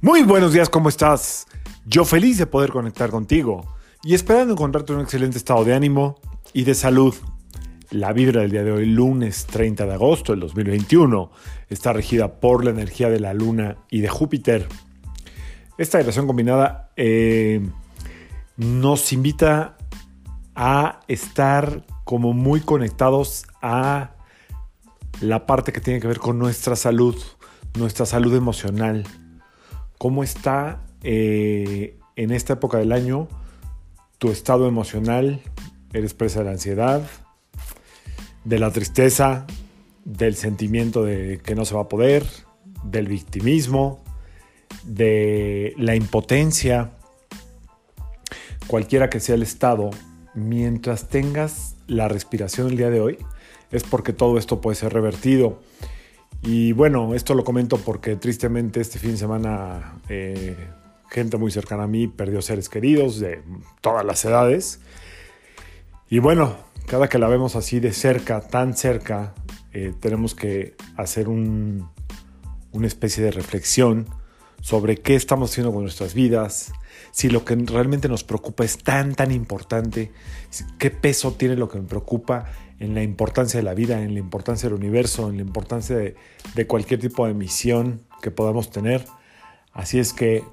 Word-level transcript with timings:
Muy 0.00 0.22
buenos 0.22 0.52
días, 0.52 0.68
¿cómo 0.68 0.88
estás? 0.88 1.48
Yo 1.84 2.04
feliz 2.04 2.38
de 2.38 2.46
poder 2.46 2.70
conectar 2.70 3.10
contigo 3.10 3.66
y 4.04 4.14
esperando 4.14 4.52
encontrarte 4.52 4.92
en 4.92 5.00
un 5.00 5.04
excelente 5.04 5.38
estado 5.38 5.64
de 5.64 5.74
ánimo 5.74 6.20
y 6.52 6.62
de 6.62 6.76
salud. 6.76 7.16
La 7.90 8.12
vibra 8.12 8.42
del 8.42 8.52
día 8.52 8.62
de 8.62 8.70
hoy, 8.70 8.86
lunes 8.86 9.46
30 9.46 9.86
de 9.86 9.94
agosto 9.94 10.32
del 10.32 10.40
2021, 10.42 11.32
está 11.68 11.92
regida 11.92 12.38
por 12.38 12.64
la 12.64 12.70
energía 12.70 13.10
de 13.10 13.18
la 13.18 13.34
luna 13.34 13.78
y 13.90 14.00
de 14.00 14.08
Júpiter. 14.08 14.68
Esta 15.78 15.98
relación 15.98 16.28
combinada 16.28 16.92
eh, 16.94 17.68
nos 18.56 19.12
invita 19.12 19.78
a 20.54 21.00
estar 21.08 21.84
como 22.04 22.32
muy 22.34 22.60
conectados 22.60 23.46
a 23.60 24.12
la 25.20 25.44
parte 25.44 25.72
que 25.72 25.80
tiene 25.80 25.98
que 25.98 26.06
ver 26.06 26.20
con 26.20 26.38
nuestra 26.38 26.76
salud, 26.76 27.16
nuestra 27.74 28.06
salud 28.06 28.36
emocional. 28.36 29.04
¿Cómo 29.98 30.22
está 30.22 30.80
eh, 31.02 31.98
en 32.14 32.30
esta 32.30 32.52
época 32.52 32.78
del 32.78 32.92
año 32.92 33.26
tu 34.18 34.30
estado 34.30 34.68
emocional? 34.68 35.40
¿Eres 35.92 36.14
presa 36.14 36.38
de 36.38 36.44
la 36.44 36.52
ansiedad, 36.52 37.02
de 38.44 38.58
la 38.60 38.70
tristeza, 38.70 39.44
del 40.04 40.36
sentimiento 40.36 41.02
de 41.02 41.40
que 41.42 41.56
no 41.56 41.64
se 41.64 41.74
va 41.74 41.82
a 41.82 41.88
poder, 41.88 42.24
del 42.84 43.08
victimismo, 43.08 44.04
de 44.84 45.74
la 45.76 45.96
impotencia? 45.96 46.92
Cualquiera 48.68 49.10
que 49.10 49.18
sea 49.18 49.34
el 49.34 49.42
estado, 49.42 49.90
mientras 50.34 51.08
tengas 51.08 51.74
la 51.88 52.06
respiración 52.06 52.68
el 52.68 52.76
día 52.76 52.90
de 52.90 53.00
hoy, 53.00 53.18
es 53.72 53.82
porque 53.82 54.12
todo 54.12 54.38
esto 54.38 54.60
puede 54.60 54.76
ser 54.76 54.92
revertido. 54.92 55.60
Y 56.42 56.72
bueno, 56.72 57.14
esto 57.14 57.34
lo 57.34 57.44
comento 57.44 57.78
porque 57.78 58.16
tristemente 58.16 58.80
este 58.80 58.98
fin 58.98 59.12
de 59.12 59.16
semana 59.16 60.00
eh, 60.08 60.56
gente 61.10 61.36
muy 61.36 61.50
cercana 61.50 61.84
a 61.84 61.88
mí 61.88 62.06
perdió 62.06 62.42
seres 62.42 62.68
queridos 62.68 63.18
de 63.18 63.42
todas 63.80 64.04
las 64.04 64.24
edades. 64.24 64.80
Y 66.08 66.20
bueno, 66.20 66.56
cada 66.86 67.08
que 67.08 67.18
la 67.18 67.28
vemos 67.28 67.56
así 67.56 67.80
de 67.80 67.92
cerca, 67.92 68.40
tan 68.40 68.76
cerca, 68.76 69.34
eh, 69.72 69.92
tenemos 70.00 70.34
que 70.34 70.74
hacer 70.96 71.28
un, 71.28 71.88
una 72.72 72.86
especie 72.86 73.22
de 73.22 73.30
reflexión 73.30 74.06
sobre 74.60 74.96
qué 74.96 75.14
estamos 75.14 75.50
haciendo 75.50 75.72
con 75.72 75.82
nuestras 75.82 76.14
vidas, 76.14 76.72
si 77.10 77.28
lo 77.28 77.44
que 77.44 77.54
realmente 77.56 78.08
nos 78.08 78.24
preocupa 78.24 78.64
es 78.64 78.78
tan, 78.78 79.14
tan 79.14 79.30
importante, 79.30 80.10
qué 80.78 80.90
peso 80.90 81.32
tiene 81.32 81.56
lo 81.56 81.68
que 81.68 81.78
me 81.78 81.86
preocupa 81.86 82.46
en 82.78 82.94
la 82.94 83.02
importancia 83.02 83.58
de 83.58 83.64
la 83.64 83.74
vida, 83.74 84.02
en 84.02 84.14
la 84.14 84.20
importancia 84.20 84.68
del 84.68 84.78
universo, 84.78 85.28
en 85.28 85.36
la 85.36 85.42
importancia 85.42 85.96
de, 85.96 86.14
de 86.54 86.66
cualquier 86.66 87.00
tipo 87.00 87.26
de 87.26 87.34
misión 87.34 88.02
que 88.22 88.30
podamos 88.30 88.70
tener. 88.70 89.04
Así 89.72 89.98
es 89.98 90.12
que 90.12 90.44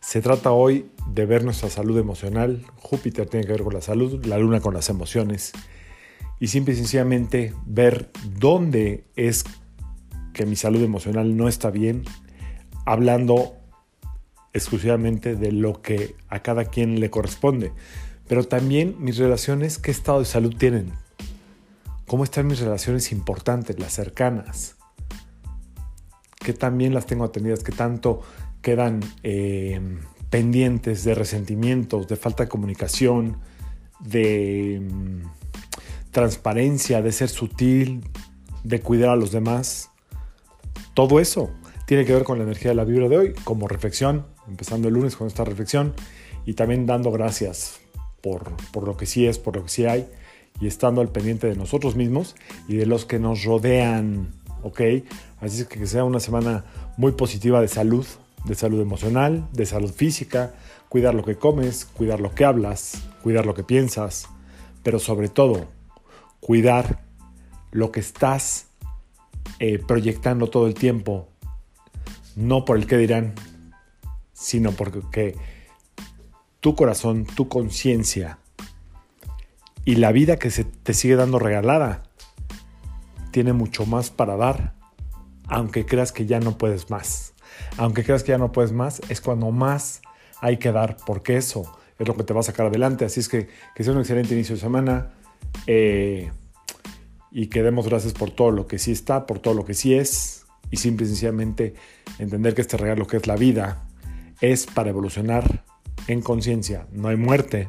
se 0.00 0.20
trata 0.20 0.52
hoy 0.52 0.86
de 1.08 1.26
ver 1.26 1.44
nuestra 1.44 1.70
salud 1.70 1.98
emocional. 1.98 2.64
Júpiter 2.76 3.28
tiene 3.28 3.46
que 3.46 3.52
ver 3.52 3.62
con 3.62 3.74
la 3.74 3.80
salud, 3.80 4.24
la 4.26 4.38
luna 4.38 4.60
con 4.60 4.74
las 4.74 4.88
emociones. 4.88 5.52
Y 6.40 6.48
simple 6.48 6.74
y 6.74 6.76
sencillamente 6.76 7.54
ver 7.66 8.10
dónde 8.38 9.04
es 9.16 9.44
que 10.32 10.46
mi 10.46 10.56
salud 10.56 10.82
emocional 10.82 11.36
no 11.36 11.48
está 11.48 11.70
bien, 11.70 12.04
hablando 12.84 13.54
exclusivamente 14.52 15.36
de 15.36 15.52
lo 15.52 15.80
que 15.80 16.16
a 16.28 16.40
cada 16.40 16.66
quien 16.66 17.00
le 17.00 17.10
corresponde, 17.10 17.72
pero 18.28 18.44
también 18.44 18.96
mis 18.98 19.16
relaciones, 19.16 19.78
qué 19.78 19.90
estado 19.90 20.20
de 20.20 20.24
salud 20.24 20.54
tienen, 20.56 20.92
cómo 22.06 22.24
están 22.24 22.46
mis 22.46 22.60
relaciones 22.60 23.12
importantes, 23.12 23.78
las 23.78 23.92
cercanas, 23.92 24.76
qué 26.38 26.52
también 26.52 26.94
las 26.94 27.06
tengo 27.06 27.24
atendidas, 27.24 27.62
qué 27.62 27.72
tanto 27.72 28.22
quedan 28.62 29.00
eh, 29.22 29.80
pendientes 30.30 31.04
de 31.04 31.14
resentimientos, 31.14 32.08
de 32.08 32.16
falta 32.16 32.44
de 32.44 32.48
comunicación, 32.48 33.38
de 34.00 34.80
mm, 34.82 35.22
transparencia, 36.10 37.02
de 37.02 37.12
ser 37.12 37.28
sutil, 37.28 38.04
de 38.62 38.80
cuidar 38.80 39.10
a 39.10 39.16
los 39.16 39.32
demás. 39.32 39.90
Todo 40.94 41.20
eso 41.20 41.50
tiene 41.86 42.04
que 42.04 42.14
ver 42.14 42.24
con 42.24 42.38
la 42.38 42.44
energía 42.44 42.70
de 42.70 42.74
la 42.74 42.84
vibra 42.84 43.08
de 43.08 43.18
hoy, 43.18 43.34
como 43.44 43.68
reflexión, 43.68 44.26
empezando 44.48 44.88
el 44.88 44.94
lunes 44.94 45.16
con 45.16 45.26
esta 45.26 45.44
reflexión 45.44 45.94
y 46.46 46.54
también 46.54 46.86
dando 46.86 47.10
gracias 47.10 47.80
por, 48.20 48.56
por 48.72 48.86
lo 48.86 48.96
que 48.96 49.06
sí 49.06 49.26
es, 49.26 49.38
por 49.38 49.56
lo 49.56 49.64
que 49.64 49.68
sí 49.70 49.86
hay 49.86 50.08
y 50.60 50.66
estando 50.66 51.00
al 51.00 51.08
pendiente 51.08 51.48
de 51.48 51.56
nosotros 51.56 51.96
mismos 51.96 52.36
y 52.68 52.76
de 52.76 52.86
los 52.86 53.04
que 53.04 53.18
nos 53.18 53.44
rodean, 53.44 54.32
¿ok? 54.62 54.80
Así 55.40 55.60
es 55.60 55.66
que 55.66 55.78
que 55.78 55.86
sea 55.86 56.04
una 56.04 56.20
semana 56.20 56.64
muy 56.96 57.12
positiva 57.12 57.60
de 57.60 57.68
salud, 57.68 58.06
de 58.44 58.54
salud 58.54 58.80
emocional, 58.80 59.48
de 59.52 59.66
salud 59.66 59.92
física, 59.92 60.54
cuidar 60.88 61.14
lo 61.14 61.24
que 61.24 61.36
comes, 61.36 61.84
cuidar 61.84 62.20
lo 62.20 62.34
que 62.34 62.44
hablas, 62.44 63.02
cuidar 63.22 63.46
lo 63.46 63.54
que 63.54 63.64
piensas, 63.64 64.28
pero 64.82 64.98
sobre 64.98 65.28
todo, 65.28 65.66
cuidar 66.40 67.00
lo 67.72 67.90
que 67.90 68.00
estás 68.00 68.68
eh, 69.58 69.78
proyectando 69.78 70.48
todo 70.48 70.66
el 70.66 70.74
tiempo, 70.74 71.28
no 72.36 72.64
por 72.64 72.76
el 72.76 72.86
que 72.86 72.96
dirán, 72.96 73.34
sino 74.32 74.72
porque 74.72 75.36
tu 76.60 76.74
corazón, 76.74 77.26
tu 77.26 77.48
conciencia 77.48 78.38
y 79.84 79.96
la 79.96 80.12
vida 80.12 80.36
que 80.36 80.50
se 80.50 80.64
te 80.64 80.94
sigue 80.94 81.16
dando 81.16 81.38
regalada 81.38 82.02
tiene 83.30 83.52
mucho 83.52 83.84
más 83.86 84.10
para 84.10 84.36
dar, 84.36 84.74
aunque 85.48 85.84
creas 85.84 86.12
que 86.12 86.26
ya 86.26 86.40
no 86.40 86.56
puedes 86.56 86.90
más. 86.90 87.34
Aunque 87.76 88.04
creas 88.04 88.22
que 88.22 88.32
ya 88.32 88.38
no 88.38 88.52
puedes 88.52 88.72
más, 88.72 89.00
es 89.08 89.20
cuando 89.20 89.50
más 89.50 90.02
hay 90.40 90.56
que 90.56 90.72
dar, 90.72 90.96
porque 91.06 91.36
eso 91.36 91.78
es 91.98 92.08
lo 92.08 92.16
que 92.16 92.24
te 92.24 92.32
va 92.32 92.40
a 92.40 92.44
sacar 92.44 92.66
adelante. 92.66 93.04
Así 93.04 93.20
es 93.20 93.28
que 93.28 93.48
que 93.74 93.84
sea 93.84 93.92
un 93.92 94.00
excelente 94.00 94.34
inicio 94.34 94.54
de 94.54 94.60
semana 94.60 95.12
eh, 95.66 96.30
y 97.30 97.48
que 97.48 97.62
demos 97.62 97.88
gracias 97.88 98.12
por 98.12 98.30
todo 98.30 98.50
lo 98.50 98.66
que 98.66 98.78
sí 98.78 98.92
está, 98.92 99.26
por 99.26 99.38
todo 99.38 99.54
lo 99.54 99.64
que 99.64 99.74
sí 99.74 99.94
es 99.94 100.46
y 100.70 100.76
simple 100.76 101.06
y 101.06 101.08
sencillamente 101.08 101.74
entender 102.18 102.54
que 102.54 102.62
este 102.62 102.76
regalo 102.76 103.06
que 103.06 103.16
es 103.16 103.26
la 103.26 103.36
vida 103.36 103.86
es 104.40 104.66
para 104.66 104.90
evolucionar 104.90 105.64
en 106.06 106.20
conciencia. 106.20 106.86
No 106.92 107.08
hay 107.08 107.16
muerte, 107.16 107.68